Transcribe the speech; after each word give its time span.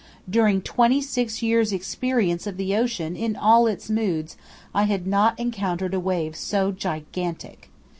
During 0.27 0.61
twenty 0.63 0.99
six 0.99 1.43
years' 1.43 1.71
experience 1.71 2.47
of 2.47 2.57
the 2.57 2.75
ocean 2.75 3.15
in 3.15 3.35
all 3.35 3.67
its 3.67 3.87
moods 3.87 4.35
I 4.73 4.85
had 4.85 5.05
not 5.05 5.39
encountered 5.39 5.93
a 5.93 5.99
wave 5.99 6.35
so 6.35 6.71
gigantic. 6.71 7.69